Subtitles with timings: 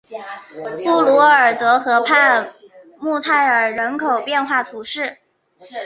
[0.83, 2.49] 布卢尔德河畔
[2.97, 5.19] 穆泰尔人口变化图示